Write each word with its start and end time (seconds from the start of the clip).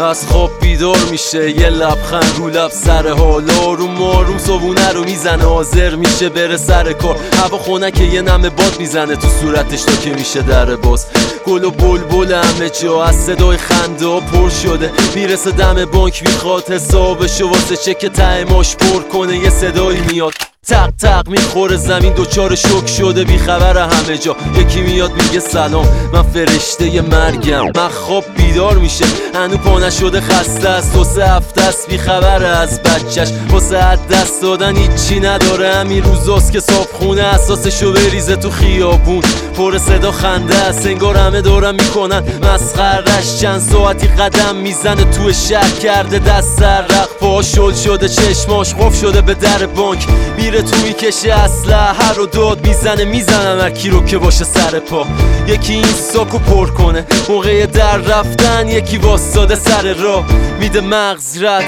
از 0.00 0.26
خواب 0.26 0.50
بیدار 0.60 0.98
میشه 1.10 1.50
یه 1.50 1.68
لبخند 1.68 2.34
رو 2.36 2.48
لب 2.48 2.70
سر 2.70 3.08
حالا 3.08 3.72
رو 3.72 3.86
ماروم 3.86 4.38
صبونه 4.38 4.92
رو 4.92 5.04
می‌زنه 5.04 5.44
حاضر 5.44 5.94
میشه 5.94 6.28
بره 6.28 6.56
سر 6.56 6.92
کار. 6.92 7.18
هوا 7.42 7.58
خونه 7.58 7.92
یه 8.00 8.22
نمه 8.22 8.50
باد 8.50 8.76
می‌زنه 8.78 9.16
تو 9.16 9.28
صورتش 9.40 9.82
تا 9.82 9.96
که 9.96 10.10
میشه 10.10 10.42
در 10.42 10.76
باز. 10.76 11.06
گل 11.46 11.64
و 11.64 11.70
بلبل 11.70 12.32
همه 12.32 12.70
جا 12.70 13.04
از 13.04 13.16
صدای 13.16 13.56
خنده 13.56 14.20
پر 14.20 14.50
شده. 14.50 14.92
می‌رسه 15.14 15.50
دم 15.50 15.84
بانک 15.84 16.22
می‌خواد 16.22 16.70
حسابشو 16.70 17.48
واسه 17.48 17.76
چک 17.76 18.06
ته 18.06 18.44
ماش 18.44 18.76
پر 18.76 19.02
کنه 19.02 19.38
یه 19.38 19.50
صدایی 19.50 20.00
میاد. 20.00 20.32
تق 20.66 20.90
تق 20.90 21.28
می‌خوره 21.28 21.76
زمین 21.76 22.12
دوچار 22.12 22.54
شک 22.54 22.86
شده 22.98 23.24
بیخبر 23.24 23.78
همه 23.78 24.18
جا. 24.18 24.36
یکی 24.56 24.80
میاد 24.80 25.12
میگه 25.12 25.40
سلام 25.40 25.88
من 26.12 26.22
فرشته 26.22 27.00
مرگم. 27.00 27.64
من 27.64 27.88
خواب 27.88 28.24
بیدار 28.36 28.78
میشه 28.78 29.04
هنو 29.34 29.56
پا 29.56 29.78
نشده 29.78 30.20
خسته 30.20 30.68
است. 30.68 30.94
دو 30.94 31.04
سه 31.04 31.26
هفته 31.26 31.62
است 31.62 31.88
بیخبر 31.88 32.44
از 32.44 32.82
بچش 32.82 33.28
واسه 33.50 33.76
از 33.76 33.98
دست 34.08 34.42
دادن 34.42 34.76
هیچی 34.76 35.20
نداره. 35.20 35.74
همین 35.74 36.02
روزاست 36.02 36.52
که 36.52 36.60
صاف 36.60 36.92
خونه 36.92 37.22
اساسشو 37.22 37.92
بریزه 37.92 38.36
تو 38.36 38.50
خیابون. 38.50 39.22
پر 39.56 39.78
صدا 39.78 40.12
خنده 40.12 40.56
است 40.56 40.86
انگار 40.86 41.16
همه 41.16 41.40
دارم 41.40 41.74
می‌کنن. 41.74 42.22
مسخرش 42.42 43.40
چند 43.40 43.60
ساعتی 43.60 44.08
قدم 44.08 44.56
می‌زنه 44.56 45.04
تو 45.04 45.32
شهر 45.32 45.70
کرده. 45.82 46.18
دست 46.18 46.58
سر 46.58 46.80
رق 46.80 47.08
پا 47.20 47.42
شل 47.42 47.74
شده 47.74 48.08
چشماش 48.08 48.74
خوف 48.74 49.00
شده 49.00 49.20
به 49.20 49.34
در 49.34 49.66
بانک. 49.66 50.06
میره 50.36 50.55
تو 50.62 50.76
می‌کشه 50.76 51.32
اسلحه 51.32 52.12
رو 52.16 52.26
داد 52.26 52.66
می‌زنه 52.66 53.04
می‌زنم 53.04 53.60
هر 53.60 53.70
کی 53.70 53.90
رو 53.90 54.04
که 54.04 54.18
باشه 54.18 54.44
سر 54.44 54.78
پا. 54.78 55.06
یکی 55.46 55.72
این 55.72 55.84
ساکو 55.84 56.38
پر 56.38 56.70
کنه 56.70 57.06
موقع 57.28 57.66
در 57.66 57.96
رفتن 57.96 58.68
یکی 58.68 58.98
واساده 58.98 59.54
سر 59.54 59.94
راه 59.94 60.24
میده 60.60 60.80
مغز 60.80 61.42
رد 61.42 61.64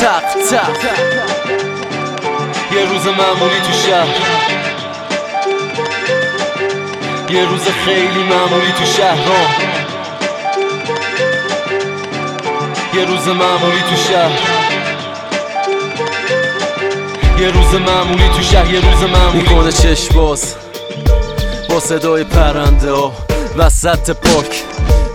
تق 0.00 0.22
تق. 0.50 0.68
یه 2.74 2.84
روز 2.92 3.06
معمولی 3.06 3.60
تو 3.66 3.72
شهر. 3.86 4.16
یه 7.30 7.48
روز 7.48 7.62
خیلی 7.84 8.22
معمولی 8.30 8.72
تو 8.78 8.84
شهر 8.84 9.18
یه 12.94 13.04
روز 13.04 13.28
معمولی 13.28 13.82
تو 13.90 13.96
شهر. 13.96 14.73
یه 17.40 17.50
روز 17.50 17.74
معمولی 17.74 18.28
تو 18.28 18.42
شهر 18.42 18.74
یه 18.74 18.80
روز 18.80 19.10
معمولی. 19.10 19.38
می‌کنه 19.38 19.72
چشم 19.72 20.14
باز 20.14 20.54
با 21.68 21.80
صدای 21.80 22.24
پرنده 22.24 22.92
ها. 22.92 23.12
وسط 23.56 24.10
پاک 24.10 24.62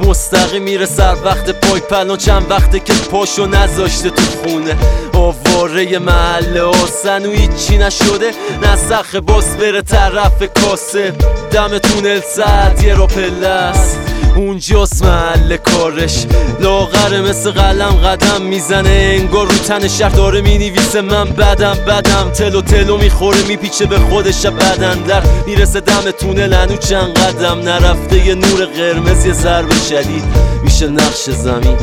مستقیم 0.00 0.62
میره 0.62 0.86
سر 0.86 1.16
وقت 1.24 1.50
پای 1.50 1.80
پلان 1.80 2.16
چند 2.16 2.50
وقته 2.50 2.80
که 2.80 2.92
پاشو 2.92 3.46
نذاشته 3.46 4.10
تو 4.10 4.22
خونه. 4.22 4.76
آواره 5.16 5.98
محله 5.98 6.60
آسن 6.62 7.26
و 7.26 7.30
هیچی 7.30 7.78
نشده. 7.78 8.30
نسخ 8.62 9.14
باز 9.14 9.56
بره 9.56 9.82
طرف 9.82 10.42
کاسه. 10.62 11.12
دم 11.52 11.78
تونل 11.78 12.20
ساعت 12.36 12.82
یه 12.84 12.94
را 12.94 13.06
پلس 13.06 13.96
اونجاست 14.36 15.04
محل 15.04 15.56
کارش. 15.56 16.26
لاغره 16.60 17.20
مثل 17.20 17.50
قلم 17.50 17.90
قدم 17.90 18.42
می‌زنه. 18.42 19.16
انگار 19.20 19.46
رو 19.46 19.58
تن 19.58 19.88
شهر 19.88 20.08
داره 20.10 20.40
می‌نویسه. 20.40 21.00
من 21.00 21.24
بدم 21.24 21.74
بدم. 21.74 22.30
تلو 22.30 22.62
تلو 22.62 22.96
می‌خوره 22.96 23.42
میپیچه 23.42 23.86
به 23.86 23.98
خودش 23.98 24.46
بدن 24.46 24.98
در. 24.98 25.22
می‌رسه 25.46 25.80
دم 25.80 26.10
تونل 26.10 26.52
هنو 26.52 26.76
چند 26.76 27.18
قدم. 27.18 27.58
نرفته 27.58 28.26
یه 28.26 28.34
نور 28.34 28.64
قرمز 28.64 29.26
یه 29.26 29.32
ضرب 29.32 29.72
شدید. 29.88 30.24
میشه 30.64 30.88
نقش 30.88 31.30
زمین. 31.30 31.76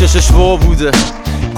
چشش 0.00 0.30
وا 0.30 0.56
بوده. 0.56 0.90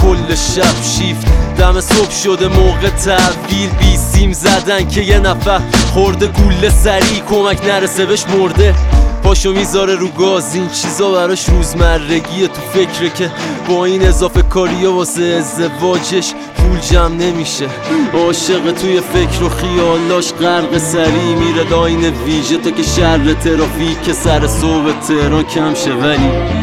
کل 0.02 0.34
شب 0.34 0.82
شیفت. 0.82 1.26
دم 1.58 1.80
صبح 1.80 2.10
شده 2.10 2.48
موقع 2.48 2.88
تحویل. 2.88 3.70
بی 3.78 3.96
سیم 3.96 4.32
زدن 4.32 4.88
که 4.88 5.00
یه 5.00 5.18
نفر 5.18 5.60
خورده 5.94 6.26
گوله 6.26 6.70
سریع 6.70 7.22
کمک 7.30 7.64
نرسه 7.64 8.06
بهش 8.06 8.24
مرده. 8.26 8.74
پاشو 9.22 9.52
می‌ذاره 9.52 9.94
رو 9.94 10.08
گاز. 10.08 10.54
این 10.54 10.68
چیزا 10.68 11.10
براش 11.10 11.48
روزمرگیه 11.48 12.48
تو 12.48 12.60
فکره 12.72 13.10
که 13.10 13.30
با 13.68 13.84
این 13.84 14.06
اضافه 14.06 14.42
کاری 14.42 14.86
واسه 14.86 15.22
ازدواجش 15.22 16.32
پول 16.56 16.78
جمع 16.80 17.14
نمیشه. 17.14 17.66
عاشق 18.14 18.72
توی 18.72 19.00
فکر 19.00 19.44
و 19.44 19.48
خیالاش 19.48 20.32
غرق 20.32 20.78
سریع 20.78 21.34
میره. 21.34 21.70
لاین 21.70 22.04
ویژه 22.04 22.56
تا 22.56 22.70
که 22.70 22.82
شر 22.82 23.34
ترافیک 23.34 24.12
سر 24.24 24.46
صبح 24.46 25.00
تهران 25.08 25.44
کم 25.44 25.74
شه. 25.74 25.92
ولی 25.92 26.61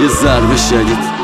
یه 0.00 0.08
ضربه 0.08 0.56
شدید. 0.56 1.17